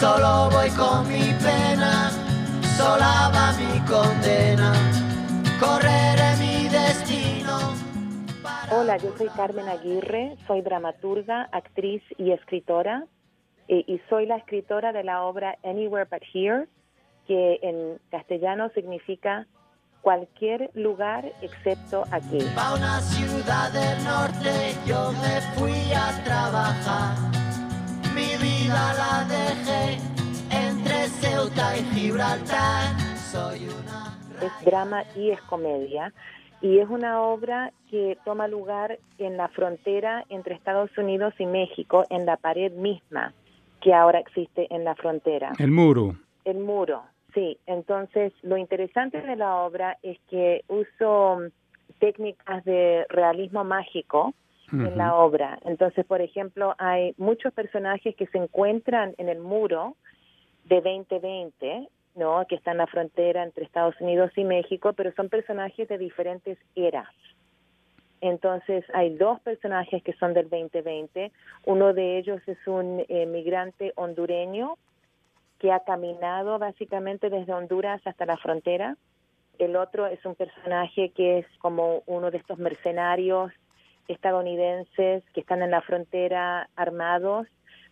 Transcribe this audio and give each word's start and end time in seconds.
Solo 0.00 0.48
voy 0.50 0.70
con 0.70 1.06
mi 1.08 1.30
pena, 1.44 2.08
sola 2.78 3.30
va 3.34 3.52
mi 3.60 3.78
condena. 3.84 4.72
Correré 5.60 6.36
mi 6.38 6.68
destino. 6.70 7.74
Hola, 8.72 8.96
yo 8.96 9.14
soy 9.18 9.28
Carmen 9.36 9.68
Aguirre, 9.68 10.38
soy 10.46 10.62
dramaturga, 10.62 11.50
actriz 11.52 12.02
y 12.16 12.30
escritora. 12.30 13.04
Eh, 13.68 13.84
y 13.86 14.00
soy 14.08 14.24
la 14.24 14.36
escritora 14.38 14.92
de 14.92 15.04
la 15.04 15.22
obra 15.22 15.58
Anywhere 15.62 16.08
But 16.10 16.22
Here, 16.32 16.66
que 17.26 17.58
en 17.60 17.98
castellano 18.10 18.70
significa 18.70 19.46
cualquier 20.00 20.70
lugar 20.72 21.30
excepto 21.42 22.04
aquí. 22.10 22.38
Pa' 22.54 22.74
una 22.74 23.02
ciudad 23.02 23.70
del 23.70 24.02
norte 24.02 24.74
yo 24.86 25.12
me 25.12 25.40
fui 25.58 25.92
a 25.92 26.24
trabajar. 26.24 27.49
Vida 28.70 28.94
la 28.94 29.24
dejé 29.24 29.98
entre 30.48 31.08
Ceuta 31.08 31.76
y 31.76 31.82
Gibraltar. 31.92 33.00
Soy 33.16 33.66
una... 33.66 34.16
Es 34.40 34.64
drama 34.64 35.02
y 35.16 35.30
es 35.30 35.40
comedia. 35.42 36.12
Y 36.62 36.78
es 36.78 36.88
una 36.88 37.20
obra 37.20 37.72
que 37.90 38.16
toma 38.24 38.46
lugar 38.46 39.00
en 39.18 39.36
la 39.36 39.48
frontera 39.48 40.24
entre 40.28 40.54
Estados 40.54 40.96
Unidos 40.96 41.34
y 41.40 41.46
México, 41.46 42.04
en 42.10 42.26
la 42.26 42.36
pared 42.36 42.70
misma 42.70 43.34
que 43.80 43.92
ahora 43.92 44.20
existe 44.20 44.72
en 44.72 44.84
la 44.84 44.94
frontera. 44.94 45.50
El 45.58 45.72
muro. 45.72 46.14
El 46.44 46.58
muro, 46.60 47.02
sí. 47.34 47.58
Entonces, 47.66 48.32
lo 48.42 48.56
interesante 48.56 49.20
de 49.20 49.34
la 49.34 49.56
obra 49.56 49.98
es 50.04 50.16
que 50.28 50.62
uso 50.68 51.40
técnicas 51.98 52.64
de 52.64 53.04
realismo 53.08 53.64
mágico 53.64 54.32
en 54.72 54.96
la 54.96 55.14
obra. 55.14 55.58
Entonces, 55.64 56.04
por 56.06 56.20
ejemplo, 56.20 56.74
hay 56.78 57.14
muchos 57.18 57.52
personajes 57.52 58.14
que 58.16 58.26
se 58.26 58.38
encuentran 58.38 59.14
en 59.18 59.28
el 59.28 59.40
muro 59.40 59.96
de 60.64 60.80
2020, 60.80 61.88
¿no? 62.16 62.44
Que 62.48 62.56
está 62.56 62.72
en 62.72 62.78
la 62.78 62.86
frontera 62.86 63.42
entre 63.42 63.64
Estados 63.64 64.00
Unidos 64.00 64.30
y 64.36 64.44
México, 64.44 64.92
pero 64.92 65.12
son 65.12 65.28
personajes 65.28 65.88
de 65.88 65.98
diferentes 65.98 66.58
eras. 66.74 67.08
Entonces 68.20 68.84
hay 68.92 69.16
dos 69.16 69.40
personajes 69.40 70.02
que 70.02 70.12
son 70.14 70.34
del 70.34 70.48
2020. 70.50 71.32
Uno 71.64 71.94
de 71.94 72.18
ellos 72.18 72.40
es 72.46 72.58
un 72.66 73.04
eh, 73.08 73.26
migrante 73.26 73.92
hondureño 73.96 74.76
que 75.58 75.72
ha 75.72 75.80
caminado 75.80 76.58
básicamente 76.58 77.30
desde 77.30 77.52
Honduras 77.52 78.00
hasta 78.04 78.26
la 78.26 78.36
frontera. 78.36 78.96
El 79.58 79.76
otro 79.76 80.06
es 80.06 80.24
un 80.24 80.34
personaje 80.34 81.10
que 81.10 81.38
es 81.38 81.46
como 81.58 82.02
uno 82.06 82.30
de 82.30 82.38
estos 82.38 82.58
mercenarios 82.58 83.52
estadounidenses 84.12 85.24
que 85.32 85.40
están 85.40 85.62
en 85.62 85.70
la 85.70 85.82
frontera 85.82 86.68
armados 86.76 87.46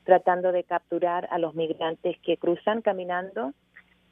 tratando 0.05 0.53
de 0.53 0.65
capturar 0.65 1.29
a 1.31 1.39
los 1.39 1.55
migrantes 1.55 2.17
que 2.21 2.39
cruzan 2.39 2.81
caminando 2.81 3.53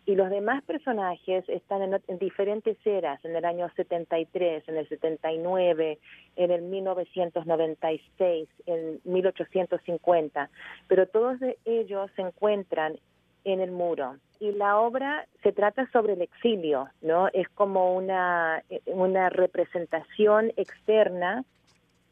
y 0.06 0.14
los 0.14 0.30
demás 0.30 0.62
personajes 0.62 1.44
están 1.48 1.82
en, 1.82 2.18
diferentes 2.18 2.76
eras, 2.84 3.22
en 3.24 3.34
el 3.34 3.44
año 3.44 3.68
73, 3.74 4.68
en 4.68 4.76
el 4.76 4.88
79, 4.88 5.98
en 6.36 6.50
el 6.52 6.62
1996, 6.62 8.48
en 8.66 9.00
1850, 9.04 10.48
pero 10.86 11.08
todos 11.08 11.38
ellos 11.64 12.08
se 12.14 12.22
encuentran 12.22 13.00
en 13.44 13.60
el 13.60 13.72
muro. 13.72 14.16
Y 14.38 14.52
la 14.52 14.78
obra 14.78 15.26
se 15.42 15.52
trata 15.52 15.90
sobre 15.90 16.12
el 16.12 16.22
exilio, 16.22 16.88
¿no? 17.00 17.28
Es 17.32 17.48
como 17.48 17.96
una, 17.96 18.62
una 18.86 19.28
representación 19.28 20.52
externa 20.56 21.44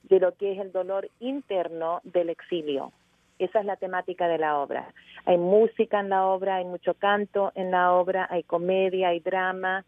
de 0.09 0.21
lo 0.21 0.33
que 0.33 0.53
es 0.53 0.59
el 0.59 0.73
dolor 0.73 1.09
interno 1.21 2.01
del 2.05 2.31
exilio. 2.31 2.93
Esa 3.39 3.61
es 3.61 3.67
la 3.67 3.77
temática 3.77 4.29
de 4.29 4.39
la 4.39 4.59
obra. 4.59 4.93
Hay 5.25 5.39
música 5.39 6.01
en 6.01 6.09
la 6.09 6.27
obra, 6.27 6.57
hay 6.57 6.65
mucho 6.65 6.95
canto 6.95 7.53
en 7.55 7.71
la 7.71 7.93
obra, 7.93 8.27
hay 8.31 8.43
comedia, 8.45 9.09
hay 9.09 9.21
drama. 9.21 9.85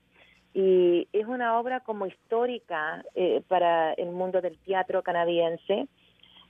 Y 0.52 1.06
es 1.12 1.26
una 1.26 1.58
obra 1.58 1.80
como 1.80 2.06
histórica 2.06 3.04
eh, 3.14 3.42
para 3.46 3.92
el 3.92 4.10
mundo 4.10 4.40
del 4.40 4.58
teatro 4.58 5.02
canadiense, 5.02 5.86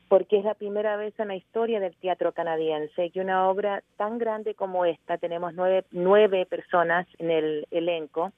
porque 0.08 0.38
es 0.38 0.44
la 0.44 0.54
primera 0.54 0.96
vez 0.96 1.18
en 1.18 1.28
la 1.28 1.36
historia 1.36 1.80
del 1.80 1.96
teatro 1.96 2.32
canadiense 2.32 3.10
que 3.10 3.20
una 3.20 3.48
obra 3.48 3.82
tan 3.96 4.18
grande 4.18 4.54
como 4.54 4.84
esta, 4.84 5.18
tenemos 5.18 5.52
nueve, 5.54 5.84
nueve 5.90 6.46
personas 6.46 7.06
en 7.18 7.32
el 7.32 7.66
elenco, 7.72 8.32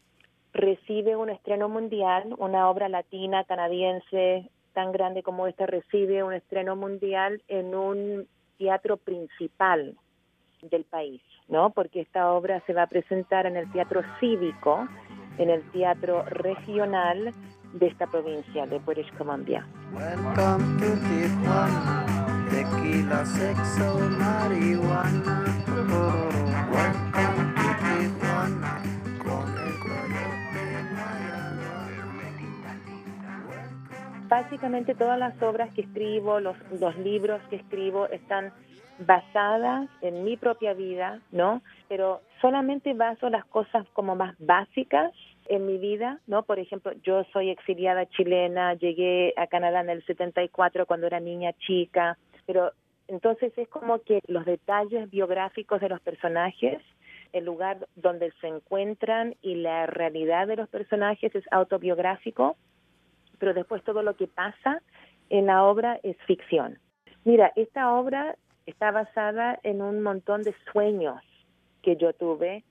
recibe 0.55 1.15
un 1.15 1.29
estreno 1.29 1.69
mundial, 1.69 2.35
una 2.39 2.71
obra 2.71 2.89
latina 2.89 3.45
canadiense 3.45 4.51
tan 4.75 4.93
grande 4.93 5.23
como 5.23 5.47
esta 5.47 5.67
recibe 5.67 6.23
un 6.23 6.33
estreno 6.33 6.77
mundial 6.77 7.43
en 7.49 7.75
un 7.75 8.29
teatro 8.59 8.97
principal 8.97 9.97
del 10.63 10.85
país, 10.85 11.23
¿no? 11.49 11.71
Porque 11.71 12.01
esta 12.01 12.33
obra 12.33 12.63
se 12.67 12.73
va 12.73 12.83
a 12.83 12.87
presentar 12.87 13.47
en 13.47 13.57
el 13.57 13.71
teatro 13.73 14.03
cívico, 14.19 14.89
en 15.39 15.51
el 15.51 15.63
teatro 15.71 16.25
regional 16.25 17.33
de 17.73 17.87
esta 17.87 18.07
provincia 18.07 18.67
de 18.67 18.79
British 18.81 19.13
Columbia. 19.17 19.67
Welcome 19.93 20.81
to 20.81 20.95
Tijuana, 21.09 22.05
tequila, 22.51 23.25
sexo, 23.25 23.99
marihuana. 24.19 25.45
Welcome 26.71 27.28
Básicamente 34.29 34.95
todas 34.95 35.19
las 35.19 35.41
obras 35.43 35.73
que 35.75 35.83
escribo, 35.83 36.41
los, 36.41 36.57
los 36.79 36.97
libros 36.99 37.41
que 37.49 37.57
escribo 37.57 38.07
están 38.09 38.53
basadas 38.99 39.89
en 40.03 40.25
mi 40.25 40.37
propia 40.37 40.75
vida, 40.75 41.21
¿no? 41.31 41.63
Pero 41.89 42.21
solamente 42.41 42.93
baso 42.95 43.31
las 43.31 43.45
cosas 43.47 43.87
como 43.93 44.17
más 44.17 44.35
básicas 44.39 45.13
en 45.47 45.67
mi 45.67 45.79
vida, 45.79 46.21
¿no? 46.27 46.43
Por 46.43 46.59
ejemplo, 46.59 46.93
yo 47.03 47.25
soy 47.33 47.51
exiliada 47.51 48.07
chilena, 48.07 48.75
llegué 48.75 49.33
a 49.37 49.47
Canadá 49.47 49.81
en 49.81 49.91
el 49.91 50.05
74 50.05 50.87
cuando 50.87 51.07
era 51.07 51.21
niña 51.21 51.53
chica, 51.55 52.19
pero 52.47 52.73
entonces 53.07 53.57
es 53.57 53.69
como 53.69 54.01
que 54.03 54.21
los 54.27 54.45
detalles 54.45 55.11
biográficos 55.11 55.81
de 55.81 55.89
los 55.89 56.01
personajes, 56.01 56.83
el 57.33 57.45
lugar 57.45 57.87
donde 57.97 58.33
se 58.41 58.49
encuentran 58.49 59.35
y 59.43 59.55
la 59.57 59.87
realidad 59.87 60.47
de 60.47 60.57
los 60.57 60.69
personajes 60.69 61.35
es 61.35 61.45
autobiográfico, 61.51 62.57
pero 63.39 63.55
después 63.55 63.83
todo 63.85 64.03
lo 64.03 64.17
que 64.17 64.27
pasa 64.27 64.83
en 65.31 65.47
la 65.47 65.65
obra 65.65 66.01
es 66.03 66.17
ficción. 66.27 66.79
Mira, 67.25 67.53
esta 67.57 67.93
obra 67.95 68.37
está 68.67 68.91
basada 68.91 69.59
en 69.63 69.83
un 69.83 70.03
montón 70.03 70.43
de 70.43 70.55
sueños 70.73 71.23
que 71.83 71.97
yo 71.97 72.13
tuve 72.13 72.65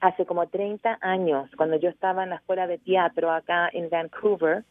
hace 0.00 0.26
como 0.26 0.46
30 0.46 0.98
años, 1.00 1.50
cuando 1.56 1.76
yo 1.76 1.88
estaba 1.88 2.22
en 2.22 2.30
la 2.30 2.36
escuela 2.36 2.66
de 2.66 2.78
teatro 2.78 3.30
acá 3.30 3.68
en 3.72 3.90
Vancouver, 3.90 4.64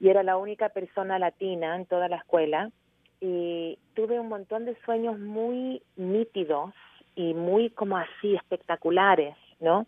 y 0.00 0.08
era 0.08 0.22
la 0.22 0.36
única 0.36 0.68
persona 0.68 1.18
latina 1.18 1.74
en 1.76 1.86
toda 1.86 2.08
la 2.08 2.16
escuela, 2.16 2.70
y 3.20 3.78
tuve 3.94 4.20
un 4.20 4.28
montón 4.28 4.64
de 4.64 4.76
sueños 4.84 5.18
muy 5.18 5.82
nítidos 5.96 6.72
y 7.16 7.34
muy 7.34 7.70
como 7.70 7.96
así 7.96 8.34
espectaculares, 8.34 9.34
¿no? 9.60 9.86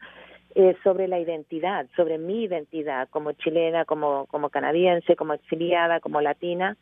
Eh, 0.56 0.76
sobre 0.82 1.06
la 1.06 1.20
identidad, 1.20 1.86
sobre 1.94 2.18
mi 2.18 2.42
identidad 2.42 3.08
como 3.10 3.30
chilena, 3.32 3.84
como, 3.84 4.26
como 4.26 4.50
canadiense, 4.50 5.14
como 5.14 5.34
exiliada, 5.34 6.00
como 6.00 6.20
latina. 6.20 6.76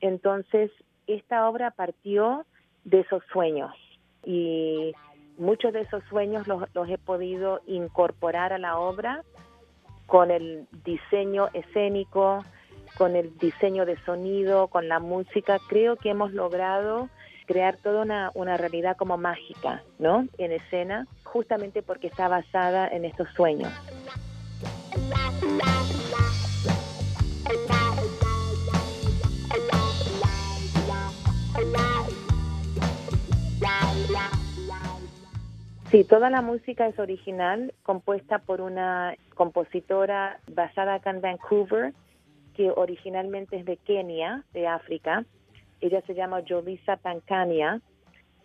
Entonces, 0.00 0.70
esta 1.08 1.48
obra 1.48 1.72
partió 1.72 2.46
de 2.84 3.00
esos 3.00 3.24
sueños 3.32 3.74
y 4.24 4.92
muchos 5.38 5.72
de 5.72 5.80
esos 5.80 6.04
sueños 6.04 6.46
los, 6.46 6.72
los 6.72 6.88
he 6.88 6.98
podido 6.98 7.60
incorporar 7.66 8.52
a 8.52 8.58
la 8.58 8.78
obra 8.78 9.24
con 10.06 10.30
el 10.30 10.68
diseño 10.84 11.48
escénico, 11.52 12.44
con 12.96 13.16
el 13.16 13.36
diseño 13.38 13.86
de 13.86 13.96
sonido, 14.04 14.68
con 14.68 14.88
la 14.88 15.00
música. 15.00 15.58
Creo 15.68 15.96
que 15.96 16.10
hemos 16.10 16.32
logrado 16.32 17.08
crear 17.50 17.76
toda 17.78 18.02
una, 18.02 18.30
una 18.34 18.56
realidad 18.56 18.96
como 18.96 19.16
mágica, 19.16 19.82
¿no? 19.98 20.28
En 20.38 20.52
escena, 20.52 21.08
justamente 21.24 21.82
porque 21.82 22.06
está 22.06 22.28
basada 22.28 22.86
en 22.86 23.04
estos 23.04 23.28
sueños. 23.30 23.72
Sí, 35.90 36.04
toda 36.04 36.30
la 36.30 36.40
música 36.40 36.86
es 36.86 36.96
original, 37.00 37.74
compuesta 37.82 38.38
por 38.38 38.60
una 38.60 39.16
compositora 39.34 40.38
basada 40.54 40.94
acá 40.94 41.10
en 41.10 41.20
Vancouver, 41.20 41.94
que 42.54 42.70
originalmente 42.70 43.56
es 43.56 43.64
de 43.64 43.76
Kenia, 43.76 44.44
de 44.52 44.68
África. 44.68 45.24
Ella 45.80 46.02
se 46.02 46.14
llama 46.14 46.42
Jovisa 46.46 46.96
Pancania. 46.96 47.80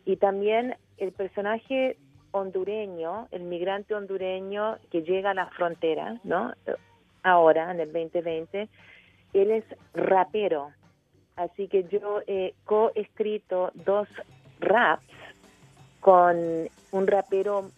Y 0.05 0.17
también 0.17 0.75
el 0.97 1.11
personaje 1.11 1.97
hondureño, 2.31 3.27
el 3.31 3.43
migrante 3.43 3.95
hondureño 3.95 4.77
que 4.91 5.01
llega 5.03 5.31
a 5.31 5.33
la 5.33 5.47
frontera, 5.47 6.19
¿no? 6.23 6.53
Ahora, 7.23 7.71
en 7.71 7.79
el 7.79 7.91
2020, 7.91 8.67
él 9.33 9.51
es 9.51 9.65
rapero. 9.93 10.71
Así 11.35 11.67
que 11.67 11.85
yo 11.85 12.21
he 12.27 12.53
coescrito 12.65 13.71
dos 13.73 14.07
raps 14.59 15.03
con 15.99 16.69
un 16.91 17.07
rapero 17.07 17.71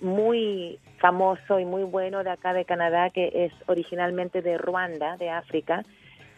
muy 0.00 0.78
famoso 0.98 1.58
y 1.58 1.64
muy 1.64 1.82
bueno 1.82 2.22
de 2.22 2.30
acá 2.30 2.52
de 2.52 2.64
Canadá, 2.64 3.10
que 3.10 3.46
es 3.46 3.52
originalmente 3.66 4.42
de 4.42 4.58
Ruanda, 4.58 5.16
de 5.16 5.30
África, 5.30 5.82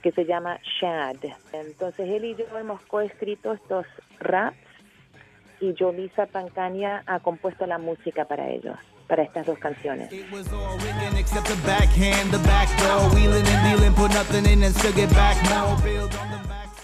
que 0.03 0.13
se 0.13 0.25
llama 0.25 0.59
Shad. 0.81 1.17
Entonces 1.53 2.09
él 2.09 2.25
y 2.25 2.35
yo 2.35 2.45
hemos 2.59 2.83
coescrito 2.83 3.53
estos 3.53 3.87
raps 4.19 4.57
y 5.61 5.75
Jolisa 5.79 6.27
Pancania 6.27 7.03
ha 7.07 7.21
compuesto 7.21 7.67
la 7.67 7.79
música 7.79 8.25
para 8.25 8.51
ellos 8.51 8.77
para 9.07 9.25
estas 9.25 9.47
dos 9.47 9.59
canciones. 9.59 10.11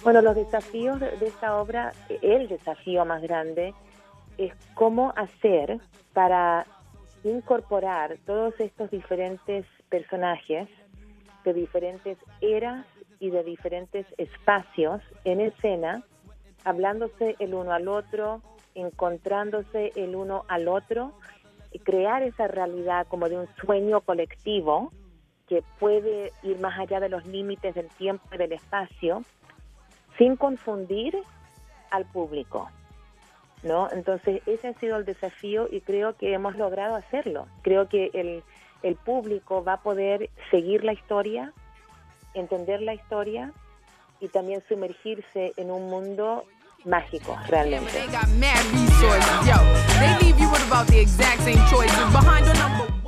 Bueno, 0.03 0.23
los 0.23 0.37
desafíos 0.37 1.01
de 1.01 1.27
esta 1.27 1.57
obra, 1.57 1.93
el 2.23 2.49
desafío 2.49 3.05
más 3.05 3.23
grande 3.23 3.75
es 4.37 4.53
cómo 4.75 5.13
hacer 5.17 5.81
para 6.13 6.67
incorporar 7.25 8.19
todos 8.27 8.55
estos 8.61 8.91
diferentes 8.91 9.65
personajes 9.89 10.69
de 11.45 11.55
diferentes 11.55 12.19
eras 12.41 12.85
y 13.21 13.31
de 13.31 13.43
diferentes 13.43 14.07
espacios 14.17 15.03
en 15.25 15.41
escena, 15.41 16.03
hablándose 16.65 17.37
el 17.39 17.55
uno 17.55 17.73
al 17.73 17.89
otro, 17.89 18.43
encontrándose 18.75 19.93
el 19.97 20.15
uno 20.15 20.45
al 20.49 20.69
otro, 20.69 21.13
y 21.73 21.81
crear 21.81 22.23
esa 22.23 22.49
realidad 22.49 23.07
como 23.09 23.29
de 23.29 23.39
un 23.39 23.49
sueño 23.61 24.01
colectivo 24.01 24.93
que 25.49 25.63
puede 25.79 26.33
ir 26.43 26.61
más 26.61 26.79
allá 26.79 27.01
de 27.01 27.09
los 27.09 27.27
límites 27.27 27.75
del 27.75 27.89
tiempo 27.89 28.25
y 28.33 28.39
del 28.39 28.53
espacio, 28.53 29.23
sin 30.17 30.37
confundir 30.37 31.17
al 31.91 32.05
público. 32.05 32.71
¿no? 33.63 33.89
Entonces, 33.91 34.43
ese 34.47 34.69
ha 34.69 34.75
sido 34.75 34.97
el 34.97 35.05
desafío 35.05 35.69
y 35.71 35.81
creo 35.81 36.17
que 36.17 36.33
hemos 36.33 36.57
logrado 36.57 36.95
hacerlo. 36.95 37.47
Creo 37.63 37.89
que 37.89 38.11
el, 38.15 38.43
el 38.83 38.97
público 38.97 39.65
va 39.65 39.75
a 39.75 39.83
poder 39.83 40.31
seguir 40.51 40.85
la 40.85 40.93
historia, 40.93 41.53
entender 42.35 42.83
la 42.83 42.95
historia 42.95 43.53
y 44.21 44.29
también 44.29 44.63
sumergirse 44.69 45.53
en 45.57 45.71
un 45.71 45.89
mundo 45.89 46.45
mágico, 46.85 47.37
realmente. 47.49 47.91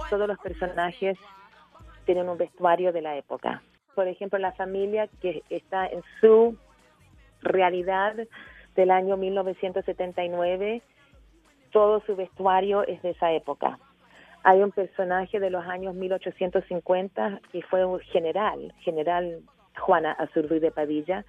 Todos 0.09 0.29
los 0.29 0.39
personajes 0.39 1.19
tienen 2.05 2.29
un 2.29 2.39
vestuario 2.39 2.93
de 2.93 3.03
la 3.03 3.17
época. 3.17 3.63
Por 3.95 4.09
ejemplo, 4.09 4.39
la 4.39 4.53
familia 4.53 5.09
que 5.21 5.43
está 5.51 5.87
en 5.87 6.03
su 6.21 6.57
realidad 7.43 8.17
del 8.75 8.91
año 8.91 9.17
1979, 9.17 10.83
todo 11.71 12.03
su 12.07 12.17
vestuario 12.17 12.83
es 12.87 13.03
de 13.03 13.11
esa 13.11 13.33
época. 13.33 13.79
Hay 14.43 14.63
un 14.63 14.73
personaje 14.73 15.39
de 15.39 15.51
los 15.51 15.65
años 15.67 15.95
1850 15.95 17.41
que 17.53 17.63
fue 17.63 17.85
un 17.85 18.01
general, 18.01 18.73
general 18.81 19.43
Juana 19.79 20.13
Azurduy 20.13 20.61
de 20.61 20.71
Padilla, 20.71 21.25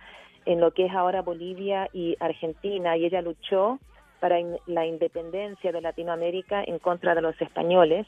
en 0.46 0.60
lo 0.60 0.72
que 0.72 0.86
es 0.86 0.94
ahora 0.94 1.22
Bolivia 1.22 1.90
y 1.94 2.16
Argentina, 2.20 2.96
y 2.98 3.06
ella 3.06 3.22
luchó 3.22 3.80
para 4.20 4.38
la 4.66 4.86
independencia 4.86 5.72
de 5.72 5.82
Latinoamérica 5.82 6.64
en 6.64 6.80
contra 6.80 7.14
de 7.14 7.22
los 7.22 7.40
españoles. 7.42 8.08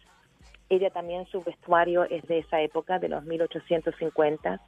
Ella 0.69 0.89
también, 0.89 1.25
su 1.27 1.44
vestuario 1.44 2.05
es 2.05 2.25
de 2.27 2.39
esa 2.39 2.61
época, 2.61 3.00
de 3.00 3.09
los 3.09 3.23
1850. 3.25 4.61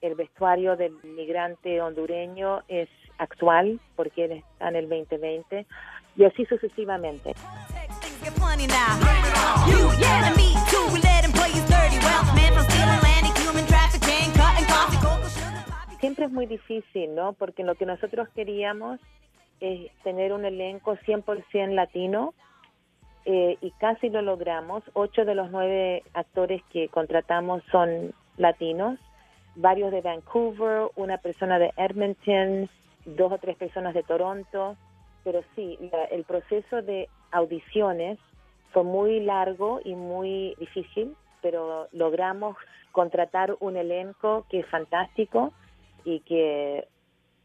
El 0.00 0.14
vestuario 0.14 0.76
del 0.76 0.94
migrante 1.02 1.80
hondureño 1.82 2.62
es 2.68 2.88
actual, 3.18 3.80
porque 3.96 4.24
él 4.24 4.32
está 4.32 4.68
en 4.68 4.76
el 4.76 4.88
2020, 4.88 5.66
y 6.16 6.24
así 6.24 6.44
sucesivamente. 6.46 7.34
Siempre 16.00 16.26
es 16.26 16.32
muy 16.32 16.46
difícil, 16.46 17.14
¿no? 17.14 17.32
Porque 17.32 17.64
lo 17.64 17.74
que 17.74 17.86
nosotros 17.86 18.28
queríamos 18.34 19.00
es 19.60 19.90
tener 20.04 20.32
un 20.32 20.44
elenco 20.44 20.96
100% 20.96 21.74
latino 21.74 22.34
eh, 23.24 23.58
y 23.60 23.70
casi 23.72 24.08
lo 24.08 24.22
logramos. 24.22 24.82
Ocho 24.94 25.24
de 25.24 25.34
los 25.34 25.50
nueve 25.50 26.02
actores 26.14 26.62
que 26.72 26.88
contratamos 26.88 27.62
son 27.70 28.14
latinos, 28.36 28.98
varios 29.56 29.90
de 29.90 30.00
Vancouver, 30.00 30.88
una 30.96 31.18
persona 31.18 31.58
de 31.58 31.72
Edmonton, 31.76 32.70
dos 33.04 33.32
o 33.32 33.38
tres 33.38 33.56
personas 33.56 33.94
de 33.94 34.02
Toronto, 34.02 34.76
pero 35.24 35.42
sí, 35.56 35.78
el 36.10 36.24
proceso 36.24 36.80
de 36.80 37.08
audiciones 37.30 38.18
fue 38.72 38.84
muy 38.84 39.20
largo 39.20 39.80
y 39.84 39.94
muy 39.94 40.54
difícil, 40.58 41.16
pero 41.42 41.88
logramos 41.92 42.56
contratar 42.92 43.56
un 43.60 43.76
elenco 43.76 44.44
que 44.50 44.60
es 44.60 44.66
fantástico 44.66 45.52
y 46.04 46.20
que 46.20 46.88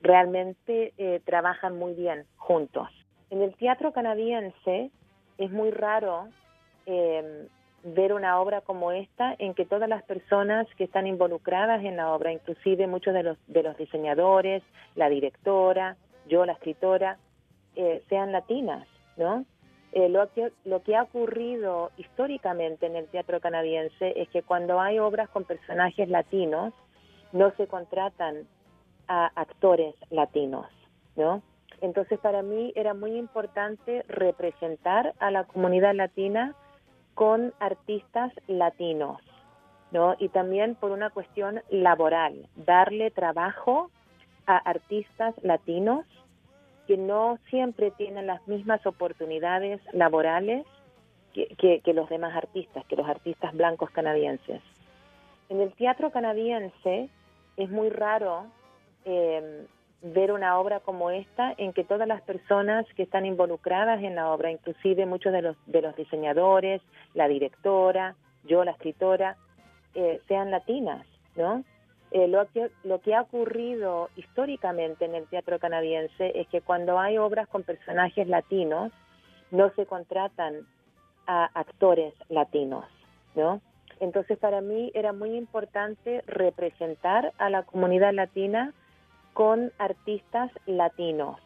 realmente 0.02 0.94
eh, 0.98 1.22
trabajan 1.26 1.78
muy 1.78 1.94
bien 1.94 2.26
juntos. 2.38 2.90
En 3.30 3.42
el 3.42 3.56
teatro 3.56 3.94
canadiense 3.94 4.92
es 5.38 5.52
muy 5.52 5.72
raro 5.72 6.28
em, 6.86 7.48
ver 7.84 8.14
una 8.14 8.40
obra 8.40 8.62
como 8.62 8.92
esta 8.92 9.36
en 9.40 9.54
que 9.54 9.66
todas 9.66 9.90
las 9.90 10.04
personas 10.04 10.68
que 10.78 10.84
están 10.84 11.08
involucradas 11.08 11.84
en 11.84 11.98
la 11.98 12.14
obra, 12.14 12.32
inclusive 12.32 12.88
muchos 12.88 13.14
de 13.14 13.24
los, 13.24 13.38
de 13.48 13.64
los 13.64 13.78
diseñadores, 13.78 14.64
la 14.96 15.10
directora, 15.10 15.98
yo, 16.28 16.46
la 16.46 16.54
escritora, 16.54 17.18
eh, 17.76 18.04
sean 18.08 18.32
latinas, 18.32 18.88
¿no? 19.18 19.46
Eh, 19.96 20.10
lo, 20.10 20.28
que, 20.34 20.52
lo 20.66 20.82
que 20.82 20.96
ha 20.96 21.04
ocurrido 21.04 21.92
históricamente 21.98 22.88
en 22.88 22.96
el 22.96 23.08
teatro 23.10 23.40
canadiense 23.40 24.20
es 24.20 24.28
que 24.30 24.42
cuando 24.42 24.82
hay 24.82 24.98
obras 24.98 25.30
con 25.30 25.44
personajes 25.44 26.10
latinos, 26.10 26.74
no 27.32 27.52
se 27.58 27.68
contratan 27.68 28.48
a 29.08 29.28
actores 29.36 29.94
latinos, 30.10 30.66
¿no? 31.16 31.44
Entonces 31.82 32.18
para 32.20 32.42
mí 32.42 32.74
era 32.76 32.96
muy 32.96 33.18
importante 33.18 34.04
representar 34.08 35.14
a 35.20 35.30
la 35.30 35.44
comunidad 35.44 35.94
latina 35.94 36.56
con 37.14 37.54
artistas 37.60 38.32
latinos, 38.48 39.22
¿no? 39.92 40.16
Y 40.18 40.30
también 40.30 40.74
por 40.74 40.90
una 40.90 41.12
cuestión 41.12 41.62
laboral, 41.70 42.48
darle 42.56 43.12
trabajo 43.12 43.92
a 44.48 44.58
artistas 44.58 45.36
latinos 45.44 46.06
que 46.94 46.98
no 46.98 47.40
siempre 47.50 47.90
tienen 47.90 48.28
las 48.28 48.48
mismas 48.48 48.86
oportunidades 48.86 49.82
laborales 49.94 50.64
que, 51.34 51.82
los 51.92 52.08
demás 52.08 52.36
artistas, 52.36 52.86
que 52.86 52.96
los 52.96 53.10
artistas 53.10 53.52
blancos 53.56 53.90
canadienses. 53.90 54.62
En 55.50 55.60
el 55.60 55.74
teatro 55.74 56.12
canadiense 56.12 57.10
es 57.58 57.70
muy 57.72 57.90
raro 57.90 58.46
eh, 59.06 59.66
ver 60.04 60.32
una 60.32 60.60
obra 60.60 60.82
como 60.82 61.10
esta 61.10 61.56
en 61.58 61.74
que 61.74 61.84
todas 61.84 62.08
las 62.08 62.22
personas 62.22 62.86
que 62.96 63.02
están 63.02 63.26
involucradas 63.26 64.04
en 64.04 64.14
la 64.14 64.32
obra, 64.32 64.52
inclusive 64.52 65.08
muchos 65.08 65.34
de 65.34 65.42
los, 65.42 65.58
de 65.66 65.82
los 65.82 65.96
diseñadores, 65.96 66.80
la 67.16 67.28
directora, 67.28 68.16
yo, 68.44 68.64
la 68.64 68.72
escritora, 68.74 69.36
eh, 69.96 70.22
sean 70.28 70.52
latinas, 70.52 71.08
¿no? 71.36 71.64
Eh, 72.14 72.28
lo, 72.28 72.48
que, 72.52 72.70
lo 72.84 73.02
que 73.02 73.16
ha 73.16 73.22
ocurrido 73.22 74.10
históricamente 74.16 75.06
en 75.06 75.16
el 75.16 75.26
teatro 75.26 75.58
canadiense 75.58 76.40
es 76.40 76.48
que 76.50 76.62
cuando 76.62 77.00
hay 77.00 77.18
obras 77.18 77.48
con 77.48 77.64
personajes 77.64 78.28
latinos, 78.28 78.92
no 79.50 79.72
se 79.72 79.88
contratan 79.88 80.68
a 81.26 81.46
actores 81.56 82.14
latinos, 82.30 82.86
¿no? 83.34 83.62
Entonces 84.00 84.38
para 84.38 84.62
mí 84.62 84.92
era 84.94 85.12
muy 85.12 85.36
importante 85.36 86.24
representar 86.28 87.34
a 87.40 87.50
la 87.50 87.64
comunidad 87.64 88.14
latina 88.14 88.74
con 89.34 89.72
artistas 89.80 90.52
latinos, 90.68 91.40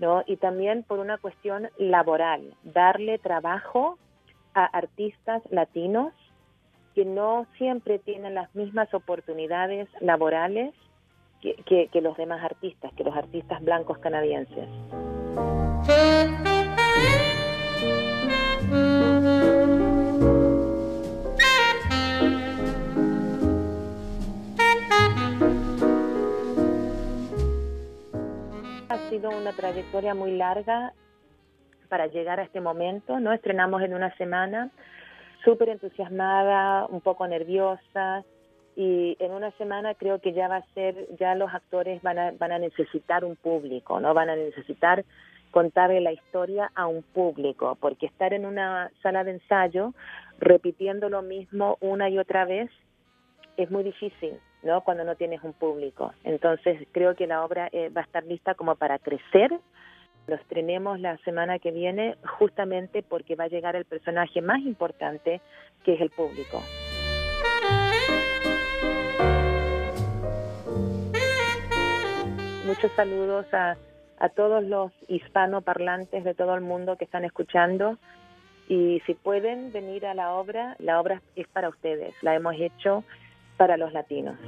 ¿no? 0.00 0.24
Y 0.26 0.36
también 0.36 0.82
por 0.82 0.98
una 0.98 1.18
cuestión 1.18 1.68
laboral, 1.78 2.56
darle 2.64 3.18
trabajo 3.18 3.98
a 4.54 4.64
artistas 4.64 5.42
latinos 5.50 6.12
que 6.94 7.04
no 7.04 7.46
siempre 7.58 7.98
tienen 7.98 8.34
las 8.34 8.54
mismas 8.54 8.92
oportunidades 8.94 9.88
laborales 10.00 10.74
que, 11.40 11.88
que 11.92 12.00
los 12.00 12.16
demás 12.16 12.42
artistas, 12.44 12.92
que 12.94 13.04
los 13.04 13.16
artistas 13.16 13.62
blancos 13.62 13.98
canadienses. 13.98 14.68
sido 29.12 29.28
una 29.28 29.52
trayectoria 29.52 30.14
muy 30.14 30.30
larga 30.38 30.94
para 31.90 32.06
llegar 32.06 32.40
a 32.40 32.44
este 32.44 32.62
momento, 32.62 33.20
¿no? 33.20 33.34
Estrenamos 33.34 33.82
en 33.82 33.92
una 33.92 34.16
semana, 34.16 34.70
súper 35.44 35.68
entusiasmada, 35.68 36.86
un 36.86 37.00
poco 37.00 37.26
nerviosa, 37.26 38.24
y 38.74 39.16
en 39.18 39.32
una 39.32 39.50
semana 39.52 39.94
creo 39.94 40.18
que 40.20 40.32
ya 40.32 40.48
va 40.48 40.56
a 40.56 40.74
ser, 40.74 41.06
ya 41.18 41.34
los 41.34 41.52
actores 41.52 42.02
van 42.02 42.18
a, 42.18 42.32
van 42.32 42.52
a 42.52 42.58
necesitar 42.58 43.24
un 43.24 43.36
público, 43.36 44.00
¿no? 44.00 44.14
Van 44.14 44.30
a 44.30 44.36
necesitar 44.36 45.04
contarle 45.50 46.00
la 46.00 46.12
historia 46.12 46.70
a 46.74 46.86
un 46.86 47.02
público, 47.02 47.76
porque 47.80 48.06
estar 48.06 48.32
en 48.32 48.46
una 48.46 48.90
sala 49.02 49.24
de 49.24 49.32
ensayo 49.32 49.92
repitiendo 50.38 51.10
lo 51.10 51.22
mismo 51.22 51.76
una 51.80 52.08
y 52.08 52.18
otra 52.18 52.46
vez 52.46 52.70
es 53.58 53.70
muy 53.70 53.84
difícil, 53.84 54.40
¿no? 54.62 54.80
Cuando 54.80 55.04
no 55.04 55.14
tienes 55.16 55.42
un 55.42 55.52
público. 55.52 56.14
Entonces 56.24 56.88
creo 56.92 57.14
que 57.14 57.26
la 57.26 57.44
obra 57.44 57.68
eh, 57.72 57.90
va 57.90 58.00
a 58.00 58.04
estar 58.04 58.24
lista 58.24 58.54
como 58.54 58.74
para 58.76 58.98
crecer. 58.98 59.52
Lo 60.26 60.36
estrenemos 60.36 61.00
la 61.00 61.16
semana 61.18 61.58
que 61.58 61.70
viene 61.70 62.16
justamente 62.38 63.02
porque 63.02 63.34
va 63.34 63.44
a 63.44 63.48
llegar 63.48 63.76
el 63.76 63.84
personaje 63.84 64.40
más 64.40 64.60
importante, 64.60 65.40
que 65.84 65.94
es 65.94 66.00
el 66.00 66.10
público. 66.10 66.62
Muchos 72.64 72.92
saludos 72.92 73.46
a, 73.52 73.76
a 74.18 74.28
todos 74.28 74.62
los 74.62 74.92
hispanoparlantes 75.08 76.24
de 76.24 76.34
todo 76.34 76.54
el 76.54 76.60
mundo 76.60 76.96
que 76.96 77.04
están 77.04 77.24
escuchando 77.24 77.98
y 78.68 79.00
si 79.04 79.14
pueden 79.14 79.72
venir 79.72 80.06
a 80.06 80.14
la 80.14 80.32
obra, 80.32 80.76
la 80.78 81.00
obra 81.00 81.20
es 81.36 81.48
para 81.48 81.68
ustedes, 81.68 82.14
la 82.22 82.34
hemos 82.34 82.54
hecho 82.58 83.04
para 83.56 83.76
los 83.76 83.92
latinos. 83.92 84.38